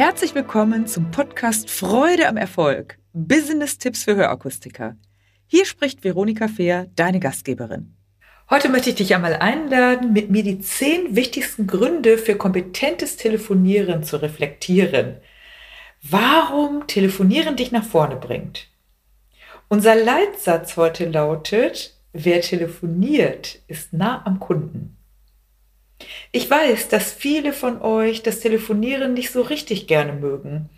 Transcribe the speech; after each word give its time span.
Herzlich 0.00 0.34
willkommen 0.34 0.86
zum 0.86 1.10
Podcast 1.10 1.68
Freude 1.68 2.26
am 2.26 2.38
Erfolg. 2.38 2.96
Business-Tipps 3.12 4.04
für 4.04 4.16
Hörakustiker. 4.16 4.96
Hier 5.46 5.66
spricht 5.66 6.02
Veronika 6.02 6.48
Fehr, 6.48 6.86
deine 6.96 7.20
Gastgeberin. 7.20 7.94
Heute 8.48 8.70
möchte 8.70 8.88
ich 8.88 8.96
dich 8.96 9.14
einmal 9.14 9.34
einladen, 9.34 10.14
mit 10.14 10.30
mir 10.30 10.42
die 10.42 10.58
zehn 10.58 11.16
wichtigsten 11.16 11.66
Gründe 11.66 12.16
für 12.16 12.34
kompetentes 12.34 13.18
Telefonieren 13.18 14.02
zu 14.02 14.22
reflektieren. 14.22 15.18
Warum 16.00 16.86
Telefonieren 16.86 17.56
dich 17.56 17.70
nach 17.70 17.84
vorne 17.84 18.16
bringt. 18.16 18.68
Unser 19.68 19.96
Leitsatz 19.96 20.78
heute 20.78 21.10
lautet, 21.10 21.94
wer 22.14 22.40
telefoniert, 22.40 23.58
ist 23.68 23.92
nah 23.92 24.24
am 24.24 24.40
Kunden. 24.40 24.96
Ich 26.32 26.50
weiß, 26.50 26.88
dass 26.88 27.12
viele 27.12 27.52
von 27.52 27.80
euch 27.82 28.22
das 28.22 28.40
Telefonieren 28.40 29.14
nicht 29.14 29.30
so 29.30 29.42
richtig 29.42 29.86
gerne 29.86 30.12
mögen 30.12 30.70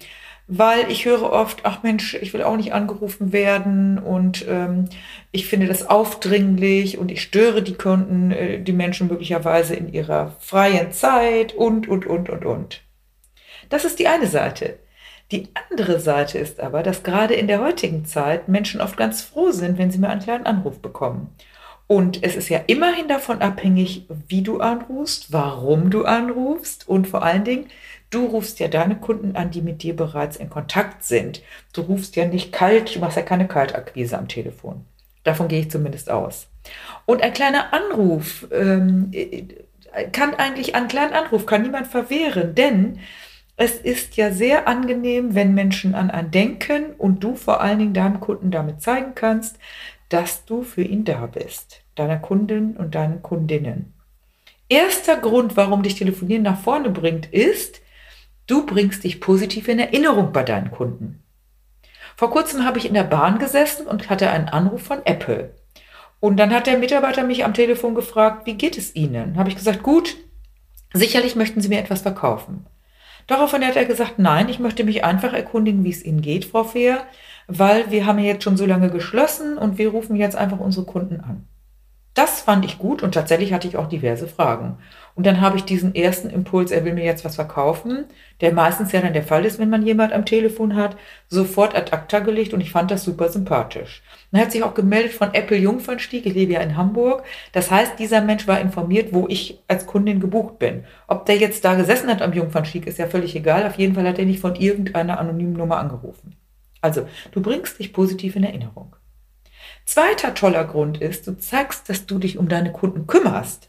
weil 0.55 0.91
ich 0.91 1.05
höre 1.05 1.33
oft, 1.33 1.61
ach 1.63 1.83
Mensch, 1.83 2.15
ich 2.15 2.35
will 2.35 2.43
auch 2.43 2.57
nicht 2.57 2.73
angerufen 2.73 3.33
werden 3.33 3.99
und 3.99 4.45
ähm, 4.49 4.87
ich 5.31 5.47
finde 5.47 5.67
das 5.67 5.89
aufdringlich 5.89 6.99
und 6.99 7.11
ich 7.11 7.23
störe 7.23 7.63
die 7.63 7.75
Kunden, 7.75 8.33
äh, 8.33 8.61
die 8.61 8.73
Menschen 8.73 9.09
möglicherweise 9.09 9.75
in 9.75 9.93
ihrer 9.93 10.37
freien 10.41 10.93
Zeit 10.93 11.55
und, 11.55 11.89
und, 11.89 12.07
und, 12.07 12.29
und, 12.29 12.45
und. 12.45 12.83
Das 13.69 13.85
ist 13.85 13.99
die 13.99 14.09
eine 14.09 14.27
Seite. 14.27 14.79
Die 15.31 15.49
andere 15.71 15.99
Seite 16.01 16.39
ist 16.39 16.61
aber, 16.61 16.83
dass 16.83 17.03
gerade 17.03 17.33
in 17.35 17.47
der 17.47 17.63
heutigen 17.63 18.05
Zeit 18.05 18.49
Menschen 18.49 18.83
oft 18.83 18.99
ganz 18.99 19.23
froh 19.23 19.53
sind, 19.53 19.79
wenn 19.79 19.91
sie 19.91 19.99
mal 19.99 20.11
einen 20.11 20.21
kleinen 20.21 20.45
Anruf 20.45 20.81
bekommen. 20.81 21.35
Und 21.87 22.23
es 22.23 22.37
ist 22.37 22.49
ja 22.49 22.61
immerhin 22.67 23.09
davon 23.09 23.43
abhängig, 23.43 24.07
wie 24.29 24.43
du 24.43 24.61
anrufst, 24.61 25.33
warum 25.33 25.91
du 25.91 26.05
anrufst 26.05 26.89
und 26.89 27.07
vor 27.07 27.23
allen 27.23 27.45
Dingen, 27.45 27.67
Du 28.13 28.27
rufst 28.27 28.61
ja 28.61 28.69
deine 28.69 28.97
Kunden 28.97 29.37
an, 29.37 29.51
die 29.51 29.63
mit 29.63 29.83
dir 29.83 29.97
bereits 29.97 30.37
in 30.37 30.51
Kontakt 30.51 31.03
sind. 31.03 31.43
Du 31.73 31.81
rufst 31.81 32.15
ja 32.15 32.27
nicht 32.27 32.53
kalt, 32.53 32.95
du 32.95 33.01
machst 33.01 33.17
ja 33.17 33.23
keine 33.23 33.49
Kaltakquise 33.49 34.19
am 34.19 34.29
Telefon. 34.29 34.85
Davon 35.25 35.49
gehe 35.49 35.61
ich 35.61 35.71
zumindest 35.71 36.11
aus. 36.11 36.47
Und 37.07 37.23
ein 37.23 37.33
kleiner 37.33 37.73
Anruf 37.73 38.47
ähm, 38.53 39.11
kann 40.13 40.35
eigentlich, 40.35 40.75
einen 40.75 40.89
kleinen 40.89 41.15
Anruf 41.15 41.47
kann 41.47 41.63
niemand 41.63 41.87
verwehren, 41.87 42.55
denn 42.55 42.99
es 43.57 43.77
ist 43.77 44.17
ja 44.17 44.31
sehr 44.31 44.69
angenehm, 44.69 45.35
wenn 45.35 45.55
Menschen 45.55 45.95
an 45.95 46.11
einen 46.11 46.31
denken 46.31 46.93
und 46.99 47.25
du 47.25 47.35
vor 47.35 47.63
allen 47.63 47.79
Dingen 47.79 47.95
deinem 47.95 48.21
Kunden 48.21 48.51
damit 48.51 48.83
zeigen 48.83 49.15
kannst, 49.15 49.59
dass 50.13 50.45
du 50.45 50.63
für 50.63 50.83
ihn 50.83 51.05
da 51.05 51.27
bist, 51.27 51.83
deiner 51.95 52.19
Kunden 52.19 52.77
und 52.77 52.95
deinen 52.95 53.23
Kundinnen. 53.23 53.95
Erster 54.69 55.17
Grund, 55.17 55.57
warum 55.57 55.83
dich 55.83 55.97
Telefonieren 55.97 56.43
nach 56.43 56.61
vorne 56.61 56.91
bringt, 56.91 57.33
ist, 57.33 57.83
Du 58.47 58.67
bringst 58.67 59.05
dich 59.05 59.21
positiv 59.21 59.69
in 59.69 59.79
Erinnerung 59.79 60.33
bei 60.33 60.43
deinen 60.43 60.71
Kunden. 60.71 61.23
Vor 62.17 62.31
kurzem 62.31 62.65
habe 62.65 62.79
ich 62.79 62.87
in 62.87 62.95
der 62.95 63.05
Bahn 63.05 63.39
gesessen 63.39 63.87
und 63.87 64.11
hatte 64.11 64.31
einen 64.31 64.49
Anruf 64.49 64.83
von 64.83 65.05
Apple. 65.07 65.55
Und 66.21 66.37
dann 66.37 66.53
hat 66.53 66.67
der 66.67 66.79
Mitarbeiter 66.79 67.23
mich 67.23 67.45
am 67.45 67.55
Telefon 67.55 67.95
gefragt, 67.95 68.47
wie 68.47 68.55
geht 68.55 68.77
es 68.77 68.95
Ihnen? 68.95 69.37
Habe 69.37 69.49
ich 69.49 69.57
gesagt, 69.57 69.83
gut, 69.83 70.17
sicherlich 70.93 71.37
möchten 71.37 71.61
Sie 71.61 71.69
mir 71.69 71.79
etwas 71.79 72.03
verkaufen. 72.03 72.67
Daraufhin 73.27 73.65
hat 73.65 73.77
er 73.77 73.85
gesagt, 73.85 74.19
nein, 74.19 74.49
ich 74.49 74.59
möchte 74.59 74.85
mich 74.85 75.05
einfach 75.05 75.33
erkundigen, 75.33 75.85
wie 75.85 75.91
es 75.91 76.05
Ihnen 76.05 76.23
geht, 76.23 76.45
Frau 76.45 76.65
Fehr, 76.65 77.07
weil 77.47 77.91
wir 77.91 78.07
haben 78.07 78.19
jetzt 78.19 78.45
schon 78.45 78.57
so 78.57 78.67
lange 78.67 78.91
geschlossen 78.91 79.59
und 79.59 79.79
wir 79.79 79.91
rufen 79.91 80.17
jetzt 80.17 80.37
einfach 80.37 80.59
unsere 80.59 80.87
Kunden 80.87 81.21
an. 81.21 81.47
Das 82.15 82.43
fand 82.43 82.65
ich 82.67 82.79
gut 82.79 83.03
und 83.03 83.15
tatsächlich 83.15 83.55
hatte 83.55 83.67
ich 83.67 83.79
auch 83.79 83.89
diverse 83.89 84.29
Fragen. 84.29 84.77
Und 85.15 85.27
dann 85.27 85.41
habe 85.41 85.57
ich 85.57 85.65
diesen 85.65 85.95
ersten 85.95 86.29
Impuls, 86.29 86.71
er 86.71 86.85
will 86.85 86.93
mir 86.93 87.05
jetzt 87.05 87.25
was 87.25 87.37
verkaufen, 87.37 88.05
der 88.43 88.53
meistens 88.53 88.93
ja 88.93 89.01
dann 89.01 89.15
der 89.15 89.23
Fall 89.23 89.47
ist, 89.47 89.59
wenn 89.59 89.71
man 89.71 89.83
jemand 89.83 90.13
am 90.13 90.27
Telefon 90.27 90.75
hat, 90.75 90.97
sofort 91.29 91.75
ad 91.75 91.91
acta 91.93 92.19
gelegt 92.19 92.53
und 92.53 92.61
ich 92.61 92.71
fand 92.71 92.91
das 92.91 93.05
super 93.05 93.31
sympathisch. 93.31 94.03
Dann 94.31 94.43
hat 94.43 94.53
sich 94.53 94.63
auch 94.63 94.75
gemeldet 94.75 95.13
von 95.13 95.33
Apple 95.33 95.57
Jungfernstieg, 95.57 96.27
ich 96.27 96.35
lebe 96.35 96.53
ja 96.53 96.61
in 96.61 96.77
Hamburg. 96.77 97.25
Das 97.53 97.71
heißt, 97.71 97.99
dieser 97.99 98.21
Mensch 98.21 98.47
war 98.47 98.61
informiert, 98.61 99.13
wo 99.13 99.27
ich 99.29 99.63
als 99.69 99.87
Kundin 99.87 100.21
gebucht 100.21 100.59
bin. 100.59 100.85
Ob 101.09 101.25
der 101.25 101.37
jetzt 101.37 101.65
da 101.65 101.75
gesessen 101.77 102.11
hat 102.11 102.21
am 102.21 102.35
Jungfernstieg, 102.35 102.87
ist 102.87 102.99
ja 102.99 103.07
völlig 103.07 103.35
egal. 103.35 103.67
Auf 103.67 103.77
jeden 103.77 103.95
Fall 103.95 104.07
hat 104.07 104.19
er 104.19 104.27
nicht 104.27 104.41
von 104.41 104.57
irgendeiner 104.57 105.19
anonymen 105.19 105.55
Nummer 105.55 105.79
angerufen. 105.79 106.37
Also, 106.83 107.07
du 107.31 107.41
bringst 107.41 107.79
dich 107.79 107.93
positiv 107.93 108.37
in 108.37 108.45
Erinnerung. 108.45 108.97
Zweiter 109.85 110.35
toller 110.35 110.65
Grund 110.65 111.01
ist, 111.01 111.27
du 111.27 111.39
zeigst, 111.39 111.89
dass 111.89 112.07
du 112.07 112.19
dich 112.19 112.39
um 112.39 112.49
deine 112.49 112.73
Kunden 112.73 113.07
kümmerst. 113.07 113.69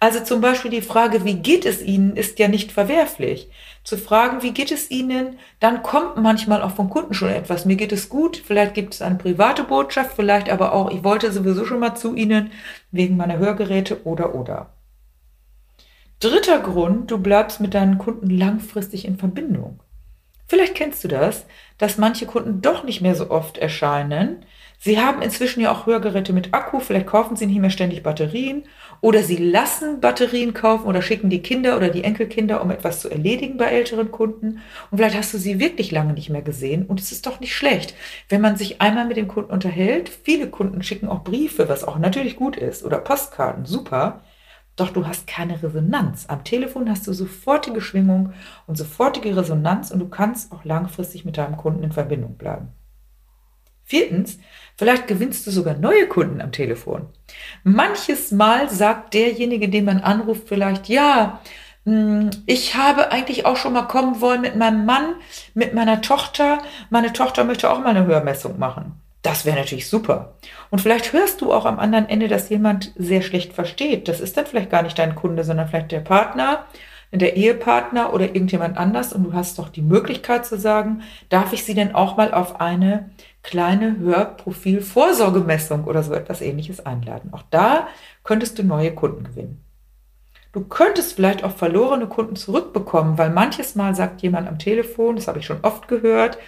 Also 0.00 0.20
zum 0.20 0.40
Beispiel 0.40 0.70
die 0.70 0.82
Frage, 0.82 1.24
wie 1.24 1.34
geht 1.34 1.66
es 1.66 1.82
Ihnen, 1.82 2.14
ist 2.14 2.38
ja 2.38 2.46
nicht 2.46 2.70
verwerflich. 2.70 3.50
Zu 3.82 3.96
fragen, 3.96 4.42
wie 4.42 4.52
geht 4.52 4.70
es 4.70 4.90
Ihnen, 4.90 5.38
dann 5.58 5.82
kommt 5.82 6.16
manchmal 6.16 6.62
auch 6.62 6.70
vom 6.70 6.88
Kunden 6.88 7.14
schon 7.14 7.30
etwas. 7.30 7.64
Mir 7.64 7.74
geht 7.74 7.90
es 7.90 8.08
gut, 8.08 8.36
vielleicht 8.36 8.74
gibt 8.74 8.94
es 8.94 9.02
eine 9.02 9.16
private 9.16 9.64
Botschaft, 9.64 10.12
vielleicht 10.14 10.50
aber 10.50 10.72
auch, 10.72 10.90
ich 10.90 11.02
wollte 11.02 11.32
sowieso 11.32 11.64
schon 11.64 11.80
mal 11.80 11.96
zu 11.96 12.14
Ihnen 12.14 12.52
wegen 12.92 13.16
meiner 13.16 13.38
Hörgeräte 13.38 14.04
oder 14.04 14.36
oder. 14.36 14.72
Dritter 16.20 16.60
Grund, 16.60 17.10
du 17.10 17.18
bleibst 17.18 17.60
mit 17.60 17.74
deinen 17.74 17.98
Kunden 17.98 18.30
langfristig 18.30 19.04
in 19.04 19.18
Verbindung. 19.18 19.80
Vielleicht 20.46 20.74
kennst 20.74 21.02
du 21.04 21.08
das, 21.08 21.44
dass 21.76 21.98
manche 21.98 22.26
Kunden 22.26 22.62
doch 22.62 22.84
nicht 22.84 23.00
mehr 23.00 23.14
so 23.14 23.30
oft 23.30 23.58
erscheinen, 23.58 24.44
Sie 24.80 25.00
haben 25.00 25.22
inzwischen 25.22 25.60
ja 25.60 25.72
auch 25.72 25.86
Hörgeräte 25.86 26.32
mit 26.32 26.54
Akku, 26.54 26.78
vielleicht 26.78 27.08
kaufen 27.08 27.34
Sie 27.34 27.46
nicht 27.46 27.58
mehr 27.58 27.70
ständig 27.70 28.04
Batterien 28.04 28.62
oder 29.00 29.24
Sie 29.24 29.36
lassen 29.36 30.00
Batterien 30.00 30.54
kaufen 30.54 30.86
oder 30.86 31.02
schicken 31.02 31.30
die 31.30 31.42
Kinder 31.42 31.76
oder 31.76 31.88
die 31.88 32.04
Enkelkinder, 32.04 32.62
um 32.62 32.70
etwas 32.70 33.00
zu 33.00 33.10
erledigen 33.10 33.56
bei 33.56 33.66
älteren 33.66 34.12
Kunden. 34.12 34.60
Und 34.90 34.98
vielleicht 34.98 35.16
hast 35.16 35.34
du 35.34 35.38
sie 35.38 35.58
wirklich 35.58 35.90
lange 35.90 36.12
nicht 36.12 36.30
mehr 36.30 36.42
gesehen 36.42 36.86
und 36.86 37.00
es 37.00 37.10
ist 37.10 37.26
doch 37.26 37.40
nicht 37.40 37.56
schlecht, 37.56 37.94
wenn 38.28 38.40
man 38.40 38.56
sich 38.56 38.80
einmal 38.80 39.06
mit 39.06 39.16
dem 39.16 39.26
Kunden 39.26 39.50
unterhält. 39.50 40.08
Viele 40.08 40.48
Kunden 40.48 40.82
schicken 40.84 41.08
auch 41.08 41.24
Briefe, 41.24 41.68
was 41.68 41.82
auch 41.82 41.98
natürlich 41.98 42.36
gut 42.36 42.56
ist, 42.56 42.84
oder 42.84 42.98
Postkarten, 42.98 43.64
super. 43.64 44.22
Doch 44.76 44.90
du 44.90 45.08
hast 45.08 45.26
keine 45.26 45.60
Resonanz. 45.60 46.26
Am 46.28 46.44
Telefon 46.44 46.88
hast 46.88 47.04
du 47.08 47.12
sofortige 47.12 47.80
Schwingung 47.80 48.32
und 48.68 48.78
sofortige 48.78 49.36
Resonanz 49.36 49.90
und 49.90 49.98
du 49.98 50.08
kannst 50.08 50.52
auch 50.52 50.64
langfristig 50.64 51.24
mit 51.24 51.36
deinem 51.36 51.56
Kunden 51.56 51.82
in 51.82 51.90
Verbindung 51.90 52.36
bleiben. 52.36 52.68
Viertens, 53.88 54.38
vielleicht 54.76 55.06
gewinnst 55.06 55.46
du 55.46 55.50
sogar 55.50 55.74
neue 55.74 56.06
Kunden 56.08 56.42
am 56.42 56.52
Telefon. 56.52 57.06
Manches 57.64 58.32
Mal 58.32 58.68
sagt 58.68 59.14
derjenige, 59.14 59.70
den 59.70 59.86
man 59.86 60.00
anruft, 60.00 60.46
vielleicht, 60.46 60.90
ja, 60.90 61.40
hm, 61.86 62.28
ich 62.44 62.74
habe 62.74 63.12
eigentlich 63.12 63.46
auch 63.46 63.56
schon 63.56 63.72
mal 63.72 63.88
kommen 63.88 64.20
wollen 64.20 64.42
mit 64.42 64.56
meinem 64.56 64.84
Mann, 64.84 65.14
mit 65.54 65.72
meiner 65.72 66.02
Tochter. 66.02 66.58
Meine 66.90 67.14
Tochter 67.14 67.44
möchte 67.44 67.70
auch 67.70 67.78
mal 67.78 67.96
eine 67.96 68.04
Hörmessung 68.04 68.58
machen. 68.58 69.00
Das 69.22 69.46
wäre 69.46 69.56
natürlich 69.56 69.88
super. 69.88 70.34
Und 70.68 70.80
vielleicht 70.80 71.14
hörst 71.14 71.40
du 71.40 71.50
auch 71.50 71.64
am 71.64 71.78
anderen 71.78 72.06
Ende, 72.06 72.28
dass 72.28 72.50
jemand 72.50 72.92
sehr 72.96 73.22
schlecht 73.22 73.54
versteht. 73.54 74.06
Das 74.06 74.20
ist 74.20 74.36
dann 74.36 74.44
vielleicht 74.44 74.70
gar 74.70 74.82
nicht 74.82 74.98
dein 74.98 75.14
Kunde, 75.14 75.44
sondern 75.44 75.66
vielleicht 75.66 75.92
der 75.92 76.00
Partner, 76.00 76.66
der 77.12 77.36
Ehepartner 77.36 78.12
oder 78.12 78.26
irgendjemand 78.26 78.76
anders. 78.76 79.12
Und 79.12 79.24
du 79.24 79.32
hast 79.32 79.58
doch 79.58 79.68
die 79.68 79.82
Möglichkeit 79.82 80.46
zu 80.46 80.58
sagen, 80.58 81.02
darf 81.28 81.52
ich 81.52 81.64
sie 81.64 81.74
denn 81.74 81.94
auch 81.94 82.16
mal 82.16 82.32
auf 82.34 82.60
eine 82.60 83.10
kleine 83.42 83.98
Hörprofil-Vorsorgemessung 83.98 85.84
oder 85.84 86.02
so 86.02 86.12
etwas 86.12 86.42
ähnliches 86.42 86.84
einladen. 86.84 87.32
Auch 87.32 87.44
da 87.50 87.88
könntest 88.24 88.58
du 88.58 88.62
neue 88.62 88.94
Kunden 88.94 89.24
gewinnen. 89.24 89.64
Du 90.52 90.64
könntest 90.64 91.14
vielleicht 91.14 91.44
auch 91.44 91.52
verlorene 91.52 92.06
Kunden 92.06 92.36
zurückbekommen, 92.36 93.18
weil 93.18 93.30
manches 93.30 93.74
Mal 93.74 93.94
sagt 93.94 94.22
jemand 94.22 94.48
am 94.48 94.58
Telefon, 94.58 95.16
das 95.16 95.28
habe 95.28 95.38
ich 95.38 95.46
schon 95.46 95.60
oft 95.62 95.88
gehört, 95.88 96.38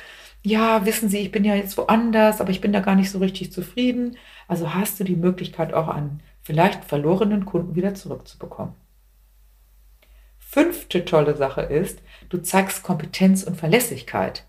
ja, 0.42 0.86
wissen 0.86 1.08
Sie, 1.08 1.18
ich 1.18 1.32
bin 1.32 1.44
ja 1.44 1.54
jetzt 1.54 1.76
woanders, 1.76 2.40
aber 2.40 2.50
ich 2.50 2.60
bin 2.62 2.72
da 2.72 2.80
gar 2.80 2.94
nicht 2.94 3.10
so 3.10 3.18
richtig 3.18 3.52
zufrieden. 3.52 4.16
Also 4.48 4.74
hast 4.74 4.98
du 4.98 5.04
die 5.04 5.16
Möglichkeit 5.16 5.74
auch 5.74 5.88
einen 5.88 6.22
vielleicht 6.42 6.84
verlorenen 6.84 7.44
Kunden 7.44 7.74
wieder 7.74 7.94
zurückzubekommen. 7.94 8.74
Fünfte 10.52 11.04
tolle 11.04 11.36
Sache 11.36 11.60
ist, 11.60 12.00
du 12.28 12.38
zeigst 12.38 12.82
Kompetenz 12.82 13.44
und 13.44 13.56
Verlässlichkeit. 13.56 14.46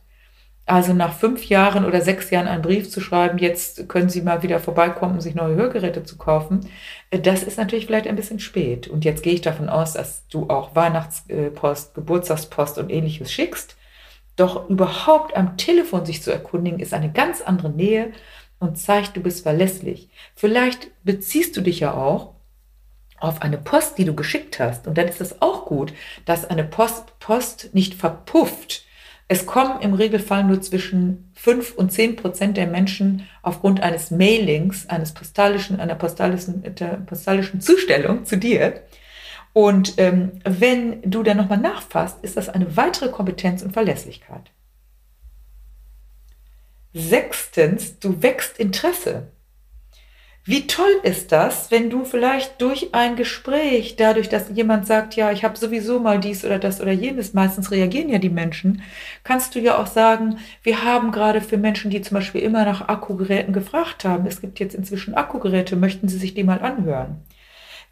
Also 0.66 0.94
nach 0.94 1.14
fünf 1.14 1.46
Jahren 1.46 1.86
oder 1.86 2.02
sechs 2.02 2.32
Jahren 2.32 2.48
einen 2.48 2.64
Brief 2.64 2.90
zu 2.90 3.02
schreiben, 3.02 3.38
jetzt 3.38 3.88
können 3.88 4.10
Sie 4.10 4.24
mal 4.24 4.42
wieder 4.42 4.60
vorbeikommen, 4.60 5.14
um 5.14 5.22
sich 5.22 5.36
neue 5.36 5.54
Hörgeräte 5.54 6.04
zu 6.04 6.18
kaufen, 6.18 6.62
äh, 7.12 7.20
das 7.20 7.44
ist 7.44 7.60
natürlich 7.60 7.86
vielleicht 7.86 8.08
ein 8.08 8.16
bisschen 8.16 8.40
spät. 8.40 8.88
Und 8.88 9.06
jetzt 9.06 9.22
gehe 9.22 9.34
ich 9.34 9.42
davon 9.42 9.70
aus, 9.70 9.94
dass 9.94 10.28
du 10.28 10.50
auch 10.50 10.76
Weihnachtspost, 10.76 11.94
Geburtstagspost 11.94 12.80
und 12.80 12.90
ähnliches 12.90 13.32
schickst. 13.32 13.78
Doch 14.38 14.72
überhaupt 14.72 15.38
am 15.38 15.56
Telefon 15.56 16.08
sich 16.08 16.24
zu 16.24 16.32
erkundigen, 16.32 16.80
ist 16.80 16.96
eine 16.96 17.12
ganz 17.12 17.42
andere 17.42 17.70
Nähe 17.70 18.12
und 18.58 18.80
zeigt, 18.80 19.18
du 19.18 19.22
bist 19.22 19.44
verlässlich. 19.44 20.10
Vielleicht 20.34 20.90
beziehst 21.04 21.56
du 21.58 21.62
dich 21.62 21.80
ja 21.80 21.94
auch 21.94 22.34
auf 23.22 23.42
eine 23.42 23.58
Post, 23.58 23.98
die 23.98 24.06
du 24.06 24.14
geschickt 24.14 24.60
hast. 24.60 24.88
Und 24.88 24.98
dann 24.98 25.08
ist 25.08 25.22
es 25.22 25.42
auch 25.42 25.66
gut, 25.66 25.94
dass 26.26 26.46
eine 26.46 26.64
Post, 26.64 27.20
Post 27.20 27.70
nicht 27.74 27.94
verpufft, 27.94 28.86
es 29.32 29.46
kommen 29.46 29.80
im 29.80 29.94
Regelfall 29.94 30.44
nur 30.44 30.62
zwischen 30.62 31.32
5 31.36 31.76
und 31.76 31.90
10 31.90 32.18
Prozent 32.18 32.58
der 32.58 32.68
Menschen 32.68 33.30
aufgrund 33.42 33.82
eines 33.82 34.12
Mailings, 34.12 34.90
eines 34.90 35.14
postalischen, 35.14 35.80
einer 35.80 35.96
postalischen, 35.96 36.64
postalischen 37.06 37.62
Zustellung 37.62 38.26
zu 38.26 38.36
dir. 38.36 38.82
Und 39.54 39.94
ähm, 40.00 40.42
wenn 40.44 41.02
du 41.10 41.24
dann 41.24 41.38
nochmal 41.38 41.60
nachfasst, 41.60 42.22
ist 42.24 42.36
das 42.36 42.50
eine 42.50 42.76
weitere 42.76 43.08
Kompetenz 43.08 43.62
und 43.62 43.72
Verlässlichkeit. 43.72 44.52
Sechstens, 46.94 48.00
du 48.00 48.22
wächst 48.22 48.60
Interesse. 48.60 49.30
Wie 50.44 50.66
toll 50.66 51.00
ist 51.04 51.32
das, 51.32 51.70
wenn 51.70 51.92
du 51.92 52.04
vielleicht 52.04 52.60
durch 52.64 52.96
ein 52.96 53.16
Gespräch, 53.16 53.96
dadurch, 53.96 54.28
dass 54.28 54.50
jemand 54.52 54.88
sagt, 54.88 55.16
ja, 55.16 55.32
ich 55.32 55.44
habe 55.44 55.56
sowieso 55.56 56.00
mal 56.00 56.20
dies 56.20 56.44
oder 56.44 56.58
das 56.58 56.82
oder 56.82 56.92
jenes, 56.92 57.36
meistens 57.36 57.70
reagieren 57.70 58.10
ja 58.10 58.18
die 58.18 58.30
Menschen, 58.30 58.82
kannst 59.24 59.54
du 59.54 59.60
ja 59.60 59.78
auch 59.78 59.86
sagen, 59.86 60.40
wir 60.64 60.84
haben 60.84 61.12
gerade 61.12 61.42
für 61.42 61.58
Menschen, 61.58 61.92
die 61.92 62.02
zum 62.02 62.16
Beispiel 62.16 62.42
immer 62.42 62.66
nach 62.66 62.88
Akkugeräten 62.90 63.54
gefragt 63.54 64.04
haben, 64.04 64.26
es 64.26 64.42
gibt 64.42 64.60
jetzt 64.60 64.74
inzwischen 64.74 65.14
Akkugeräte, 65.14 65.76
möchten 65.76 66.08
Sie 66.08 66.18
sich 66.18 66.34
die 66.34 66.44
mal 66.44 66.60
anhören? 66.60 67.18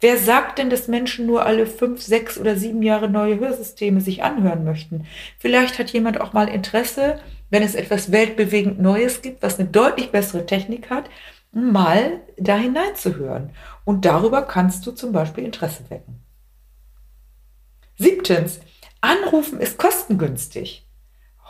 Wer 0.00 0.16
sagt 0.16 0.58
denn, 0.58 0.70
dass 0.70 0.88
Menschen 0.88 1.26
nur 1.26 1.46
alle 1.46 1.66
fünf, 1.66 2.02
sechs 2.02 2.36
oder 2.36 2.56
sieben 2.56 2.82
Jahre 2.82 3.08
neue 3.08 3.38
Hörsysteme 3.38 4.00
sich 4.00 4.24
anhören 4.24 4.64
möchten? 4.64 5.06
Vielleicht 5.38 5.78
hat 5.78 5.90
jemand 5.90 6.20
auch 6.20 6.32
mal 6.32 6.48
Interesse, 6.48 7.20
wenn 7.50 7.62
es 7.62 7.74
etwas 7.76 8.10
weltbewegend 8.10 8.80
Neues 8.80 9.22
gibt, 9.22 9.42
was 9.42 9.58
eine 9.60 9.68
deutlich 9.68 10.10
bessere 10.10 10.46
Technik 10.46 10.90
hat, 10.90 11.04
mal 11.52 12.22
da 12.36 12.56
hineinzuhören. 12.56 13.50
Und 13.84 14.04
darüber 14.04 14.42
kannst 14.42 14.86
du 14.86 14.92
zum 14.92 15.12
Beispiel 15.12 15.44
Interesse 15.44 15.88
wecken. 15.88 16.22
Siebtens, 17.96 18.60
Anrufen 19.00 19.60
ist 19.60 19.78
kostengünstig. 19.78 20.89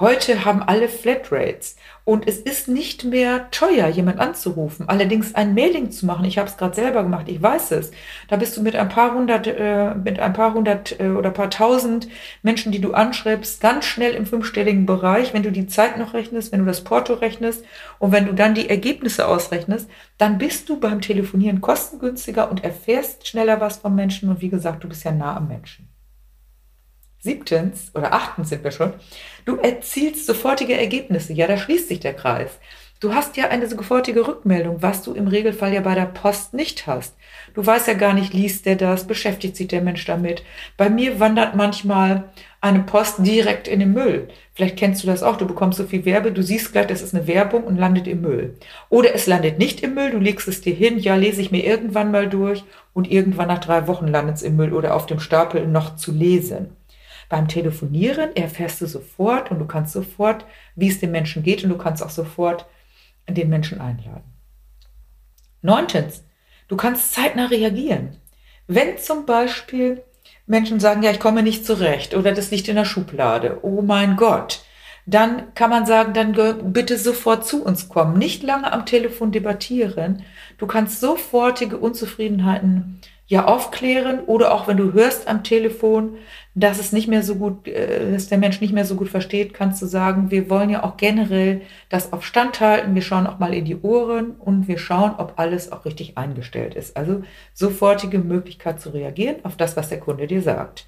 Heute 0.00 0.47
haben 0.47 0.62
alle 0.62 0.88
Flatrates 0.88 1.76
und 2.06 2.26
es 2.26 2.38
ist 2.38 2.69
nicht 2.69 3.05
mehr 3.05 3.50
teuer, 3.50 3.87
jemand 3.87 4.19
anzurufen. 4.19 4.88
Allerdings 4.88 5.35
ein 5.35 5.52
Mailing 5.52 5.91
zu 5.91 6.06
machen, 6.06 6.25
ich 6.25 6.38
habe 6.38 6.49
es 6.49 6.56
gerade 6.56 6.75
selber 6.75 7.02
gemacht, 7.02 7.29
ich 7.29 7.43
weiß 7.43 7.73
es. 7.73 7.91
Da 8.26 8.37
bist 8.37 8.56
du 8.56 8.62
mit 8.62 8.75
ein 8.76 8.88
paar 8.88 9.12
hundert, 9.12 9.47
äh, 9.47 9.94
mit 9.94 10.19
ein 10.19 10.32
paar 10.32 10.55
hundert 10.55 10.99
äh, 10.99 11.11
oder 11.11 11.31
paar 11.31 11.50
tausend 11.50 12.08
Menschen, 12.43 12.73
die 12.73 12.81
du 12.81 12.94
anschreibst, 12.94 13.61
ganz 13.61 13.85
schnell 13.85 14.14
im 14.14 14.25
fünfstelligen 14.25 14.87
Bereich. 14.87 15.35
Wenn 15.35 15.43
du 15.43 15.52
die 15.52 15.67
Zeit 15.67 15.99
noch 15.99 16.14
rechnest, 16.14 16.50
wenn 16.50 16.61
du 16.61 16.67
das 16.67 16.82
Porto 16.82 17.12
rechnest 17.12 17.62
und 17.99 18.11
wenn 18.11 18.25
du 18.25 18.32
dann 18.32 18.55
die 18.55 18.70
Ergebnisse 18.70 19.29
ausrechnest, 19.29 19.87
dann 20.17 20.38
bist 20.38 20.70
du 20.70 20.81
beim 20.81 21.02
Telefonieren 21.02 21.61
kostengünstiger 21.61 22.50
und 22.50 22.64
erfährst 22.64 23.29
schneller 23.29 23.61
was 23.61 23.76
vom 23.76 23.97
Menschen. 23.97 24.31
Und 24.31 24.41
wie 24.41 24.49
gesagt, 24.49 24.82
du 24.82 24.88
bist 24.88 25.05
ja 25.05 25.12
nah 25.12 25.37
am 25.37 25.49
Menschen. 25.49 25.89
Siebtens 27.20 27.90
oder 27.94 28.12
achtens 28.12 28.49
sind 28.49 28.64
wir 28.64 28.70
schon, 28.70 28.94
du 29.44 29.56
erzielst 29.56 30.26
sofortige 30.26 30.78
Ergebnisse. 30.78 31.32
Ja, 31.32 31.46
da 31.46 31.56
schließt 31.56 31.88
sich 31.88 32.00
der 32.00 32.14
Kreis. 32.14 32.58
Du 33.00 33.14
hast 33.14 33.38
ja 33.38 33.49
eine 33.49 33.67
sofortige 33.67 34.26
Rückmeldung, 34.26 34.82
was 34.82 35.02
du 35.02 35.14
im 35.14 35.26
Regelfall 35.26 35.72
ja 35.72 35.81
bei 35.81 35.94
der 35.94 36.05
Post 36.05 36.52
nicht 36.52 36.87
hast. 36.87 37.17
Du 37.55 37.64
weißt 37.64 37.88
ja 37.88 37.94
gar 37.94 38.12
nicht, 38.12 38.34
liest 38.34 38.67
der 38.67 38.76
das, 38.76 39.06
beschäftigt 39.06 39.56
sich 39.56 39.69
der 39.69 39.81
Mensch 39.81 40.05
damit. 40.05 40.43
Bei 40.76 40.90
mir 40.90 41.19
wandert 41.19 41.56
manchmal 41.56 42.25
eine 42.61 42.81
Post 42.81 43.14
direkt 43.20 43.69
in 43.69 43.81
den 43.81 43.94
Müll. 43.94 44.28
Vielleicht 44.52 44.76
kennst 44.76 45.02
du 45.02 45.06
das 45.06 45.23
auch, 45.23 45.37
du 45.37 45.46
bekommst 45.46 45.78
so 45.78 45.84
viel 45.84 46.05
Werbe, 46.05 46.31
du 46.31 46.43
siehst 46.43 46.73
gleich, 46.73 46.88
das 46.88 47.00
ist 47.00 47.14
eine 47.14 47.26
Werbung 47.26 47.64
und 47.64 47.78
landet 47.78 48.06
im 48.06 48.20
Müll. 48.20 48.58
Oder 48.90 49.14
es 49.14 49.26
landet 49.26 49.58
nicht 49.58 49.81
im 49.82 49.94
Müll, 49.94 50.11
du 50.11 50.19
legst 50.19 50.46
es 50.46 50.61
dir 50.61 50.75
hin, 50.75 50.99
ja, 50.99 51.16
lese 51.16 51.40
ich 51.40 51.50
mir 51.50 51.64
irgendwann 51.64 52.11
mal 52.11 52.28
durch 52.28 52.64
und 52.93 53.11
irgendwann 53.11 53.49
nach 53.49 53.61
drei 53.61 53.87
Wochen 53.87 54.08
landet 54.08 54.37
es 54.37 54.43
im 54.43 54.56
Müll 54.56 54.75
oder 54.75 54.94
auf 54.94 55.06
dem 55.06 55.20
Stapel 55.20 55.66
noch 55.66 55.96
zu 55.96 56.12
lesen. 56.12 56.76
Beim 57.30 57.46
Telefonieren 57.46 58.34
erfährst 58.34 58.80
du 58.80 58.86
sofort 58.86 59.52
und 59.52 59.60
du 59.60 59.64
kannst 59.64 59.92
sofort, 59.92 60.44
wie 60.74 60.88
es 60.88 60.98
dem 60.98 61.12
Menschen 61.12 61.44
geht 61.44 61.62
und 61.62 61.70
du 61.70 61.78
kannst 61.78 62.02
auch 62.02 62.10
sofort 62.10 62.66
den 63.28 63.48
Menschen 63.48 63.80
einladen. 63.80 64.24
Neuntens, 65.62 66.24
du 66.66 66.76
kannst 66.76 67.14
zeitnah 67.14 67.46
reagieren. 67.46 68.16
Wenn 68.66 68.98
zum 68.98 69.26
Beispiel 69.26 70.02
Menschen 70.46 70.80
sagen, 70.80 71.04
ja, 71.04 71.12
ich 71.12 71.20
komme 71.20 71.44
nicht 71.44 71.64
zurecht 71.64 72.14
oder 72.14 72.32
das 72.32 72.50
liegt 72.50 72.66
in 72.66 72.74
der 72.74 72.84
Schublade, 72.84 73.60
oh 73.62 73.80
mein 73.80 74.16
Gott, 74.16 74.64
dann 75.06 75.54
kann 75.54 75.70
man 75.70 75.86
sagen, 75.86 76.12
dann 76.14 76.72
bitte 76.72 76.98
sofort 76.98 77.46
zu 77.46 77.64
uns 77.64 77.88
kommen. 77.88 78.18
Nicht 78.18 78.42
lange 78.42 78.72
am 78.72 78.86
Telefon 78.86 79.30
debattieren. 79.30 80.24
Du 80.58 80.66
kannst 80.66 81.00
sofortige 81.00 81.78
Unzufriedenheiten 81.78 83.00
ja 83.30 83.44
aufklären 83.44 84.24
oder 84.26 84.52
auch 84.52 84.66
wenn 84.66 84.76
du 84.76 84.92
hörst 84.92 85.28
am 85.28 85.44
Telefon, 85.44 86.16
dass 86.56 86.80
es 86.80 86.90
nicht 86.90 87.06
mehr 87.06 87.22
so 87.22 87.36
gut, 87.36 87.68
äh, 87.68 88.10
dass 88.10 88.28
der 88.28 88.38
Mensch 88.38 88.60
nicht 88.60 88.72
mehr 88.72 88.84
so 88.84 88.96
gut 88.96 89.08
versteht, 89.08 89.54
kannst 89.54 89.80
du 89.80 89.86
sagen, 89.86 90.32
wir 90.32 90.50
wollen 90.50 90.68
ja 90.68 90.82
auch 90.82 90.96
generell 90.96 91.60
das 91.88 92.12
auf 92.12 92.24
Stand 92.24 92.60
halten. 92.60 92.96
Wir 92.96 93.02
schauen 93.02 93.28
auch 93.28 93.38
mal 93.38 93.54
in 93.54 93.64
die 93.64 93.76
Ohren 93.76 94.32
und 94.32 94.66
wir 94.66 94.78
schauen, 94.78 95.14
ob 95.16 95.34
alles 95.36 95.70
auch 95.70 95.84
richtig 95.84 96.18
eingestellt 96.18 96.74
ist. 96.74 96.96
Also 96.96 97.22
sofortige 97.54 98.18
Möglichkeit 98.18 98.80
zu 98.80 98.90
reagieren 98.90 99.36
auf 99.44 99.56
das, 99.56 99.76
was 99.76 99.88
der 99.88 100.00
Kunde 100.00 100.26
dir 100.26 100.42
sagt. 100.42 100.86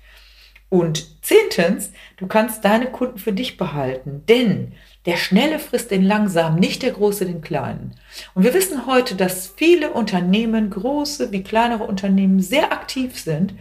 Und 0.73 1.23
zehntens, 1.23 1.93
du 2.17 2.27
kannst 2.27 2.65
deine 2.65 2.87
Kunden 2.87 3.19
für 3.19 3.35
dich 3.35 3.59
behalten, 3.59 4.23
denn 4.27 4.73
der 5.05 5.19
Schnelle 5.19 5.59
frisst 5.59 5.91
den 5.91 6.03
Langsamen, 6.03 6.59
nicht 6.59 6.83
der 6.83 6.93
Große 6.93 7.27
den 7.27 7.43
Kleinen. 7.43 7.95
Und 8.33 8.45
wir 8.45 8.55
wissen 8.55 8.87
heute, 8.87 9.15
dass 9.15 9.53
viele 9.55 9.91
Unternehmen, 9.91 10.71
große 10.71 11.31
wie 11.31 11.43
kleinere 11.43 11.85
Unternehmen, 11.85 12.41
sehr 12.41 12.73
aktiv 12.73 13.21
sind 13.21 13.53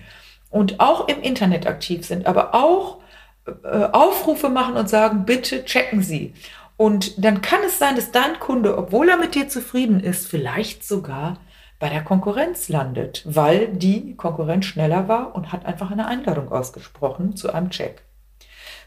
und 0.50 0.80
auch 0.80 1.10
im 1.10 1.22
Internet 1.22 1.68
aktiv 1.68 2.06
sind, 2.06 2.28
aber 2.28 2.56
auch 2.56 3.00
äh, 3.46 3.68
Aufrufe 3.92 4.48
machen 4.48 4.78
und 4.78 4.88
sagen, 4.88 5.26
bitte 5.26 5.66
checken 5.66 6.02
Sie. 6.02 6.34
Und 6.78 7.26
dann 7.26 7.42
kann 7.42 7.60
es 7.68 7.78
sein, 7.78 7.98
dass 7.98 8.14
dein 8.14 8.40
Kunde, 8.40 8.78
obwohl 8.78 9.10
er 9.10 9.18
mit 9.18 9.36
dir 9.36 9.50
zufrieden 9.50 10.00
ist, 10.00 10.28
vielleicht 10.28 10.88
sogar 10.88 11.42
bei 11.82 11.90
der 11.90 12.04
Konkurrenz 12.04 12.70
landet, 12.70 13.24
weil 13.26 13.68
die 13.70 14.16
Konkurrenz 14.16 14.66
schneller 14.66 15.08
war 15.08 15.36
und 15.36 15.52
hat 15.52 15.66
einfach 15.66 15.90
eine 15.90 16.08
Einladung 16.08 16.52
ausgesprochen 16.52 17.36
zu 17.36 17.52
einem 17.52 17.72
Check. 17.72 18.04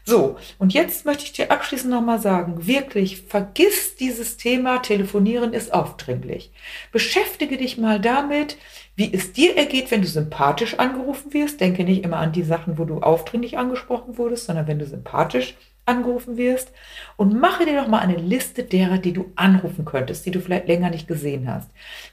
So, 0.05 0.37
und 0.59 0.73
jetzt 0.73 1.05
möchte 1.05 1.25
ich 1.25 1.33
dir 1.33 1.51
abschließend 1.51 1.91
nochmal 1.91 2.21
sagen, 2.21 2.67
wirklich, 2.67 3.23
vergiss 3.23 3.97
dieses 3.97 4.37
Thema, 4.37 4.77
telefonieren 4.77 5.51
ist 5.51 5.73
aufdringlich. 5.73 6.53
Beschäftige 6.93 7.57
dich 7.57 7.77
mal 7.77 7.99
damit, 7.99 8.55
wie 8.95 9.13
es 9.13 9.33
dir 9.33 9.57
ergeht, 9.57 9.91
wenn 9.91 10.01
du 10.01 10.07
sympathisch 10.07 10.79
angerufen 10.79 11.33
wirst. 11.33 11.59
Denke 11.59 11.83
nicht 11.83 12.05
immer 12.05 12.17
an 12.17 12.31
die 12.31 12.43
Sachen, 12.43 12.77
wo 12.77 12.85
du 12.85 13.01
aufdringlich 13.01 13.57
angesprochen 13.57 14.17
wurdest, 14.17 14.45
sondern 14.45 14.67
wenn 14.67 14.79
du 14.79 14.85
sympathisch 14.85 15.55
angerufen 15.85 16.37
wirst. 16.37 16.71
Und 17.17 17.39
mache 17.39 17.65
dir 17.65 17.79
doch 17.79 17.87
mal 17.87 17.99
eine 17.99 18.17
Liste 18.17 18.63
derer, 18.63 18.97
die 18.97 19.13
du 19.13 19.31
anrufen 19.35 19.85
könntest, 19.85 20.25
die 20.25 20.31
du 20.31 20.39
vielleicht 20.39 20.67
länger 20.67 20.89
nicht 20.89 21.07
gesehen 21.07 21.51
hast. 21.51 21.69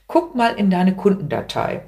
Guck 0.07 0.35
mal 0.35 0.55
in 0.55 0.71
deine 0.71 0.95
Kundendatei. 0.95 1.83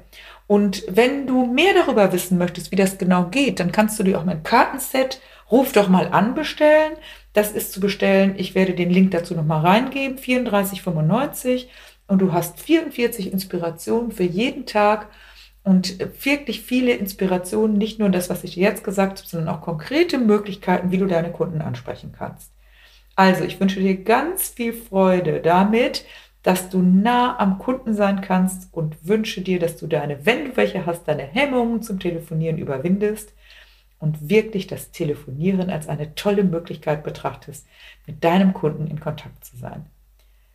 Und 0.47 0.83
wenn 0.87 1.25
du 1.25 1.45
mehr 1.45 1.73
darüber 1.73 2.13
wissen 2.13 2.37
möchtest, 2.37 2.71
wie 2.71 2.75
das 2.75 2.97
genau 2.97 3.25
geht, 3.25 3.59
dann 3.59 3.71
kannst 3.71 3.99
du 3.99 4.03
dir 4.03 4.19
auch 4.19 4.25
mein 4.25 4.43
Kartenset 4.43 5.19
Ruf 5.51 5.73
doch 5.73 5.89
mal 5.89 6.07
an 6.07 6.33
bestellen. 6.33 6.93
Das 7.33 7.51
ist 7.51 7.71
zu 7.71 7.79
bestellen. 7.79 8.33
Ich 8.37 8.55
werde 8.55 8.73
den 8.73 8.89
Link 8.89 9.11
dazu 9.11 9.35
nochmal 9.35 9.61
reingeben. 9.61 10.17
34,95 10.17 11.67
und 12.07 12.19
du 12.19 12.33
hast 12.33 12.59
44 12.59 13.31
Inspirationen 13.31 14.11
für 14.11 14.23
jeden 14.23 14.65
Tag 14.65 15.07
und 15.65 15.97
wirklich 16.23 16.61
viele 16.61 16.93
Inspirationen, 16.93 17.77
nicht 17.77 17.99
nur 17.99 18.09
das, 18.09 18.29
was 18.29 18.43
ich 18.43 18.53
dir 18.53 18.63
jetzt 18.63 18.83
gesagt 18.83 19.17
habe, 19.17 19.27
sondern 19.27 19.53
auch 19.53 19.61
konkrete 19.61 20.19
Möglichkeiten, 20.19 20.91
wie 20.91 20.99
du 20.99 21.07
deine 21.07 21.31
Kunden 21.31 21.59
ansprechen 21.61 22.13
kannst. 22.17 22.51
Also, 23.15 23.43
ich 23.43 23.59
wünsche 23.59 23.79
dir 23.79 23.97
ganz 24.03 24.49
viel 24.49 24.73
Freude 24.73 25.41
damit, 25.41 26.05
dass 26.43 26.69
du 26.69 26.83
nah 26.83 27.39
am 27.39 27.57
Kunden 27.57 27.95
sein 27.95 28.21
kannst 28.21 28.71
und 28.73 29.07
wünsche 29.07 29.41
dir, 29.41 29.57
dass 29.57 29.77
du 29.77 29.87
deine, 29.87 30.27
wenn 30.27 30.45
du 30.45 30.57
welche 30.57 30.85
hast, 30.85 31.07
deine 31.07 31.23
Hemmungen 31.23 31.81
zum 31.81 31.99
Telefonieren 31.99 32.59
überwindest 32.59 33.33
und 33.97 34.29
wirklich 34.29 34.67
das 34.67 34.91
Telefonieren 34.91 35.71
als 35.71 35.87
eine 35.87 36.13
tolle 36.13 36.43
Möglichkeit 36.43 37.03
betrachtest, 37.03 37.65
mit 38.05 38.23
deinem 38.23 38.53
Kunden 38.53 38.85
in 38.85 38.99
Kontakt 38.99 39.43
zu 39.43 39.57
sein. 39.57 39.87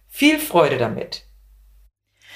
Viel 0.09 0.38
Freude 0.38 0.79
damit! 0.79 1.25